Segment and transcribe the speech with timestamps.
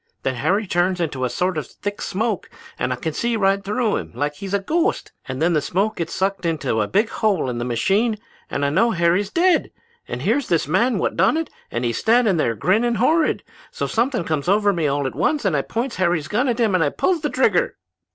[0.23, 3.97] Then Harry turns into a sort of thick smoke and I can see right through
[3.97, 7.09] him like he was a ghost; and then the smoke gets sucked into a big
[7.09, 8.17] hole in the machine
[8.49, 9.69] and I know Harry's dead.
[10.07, 13.43] And here's this man what done it, just a standin' there, grinnin' horrid.
[13.69, 16.73] So something comes over me all at once and I points Harry's gun at him
[16.73, 17.77] and pulls the trigger!'